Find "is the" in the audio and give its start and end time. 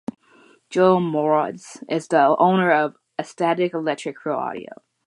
1.87-2.35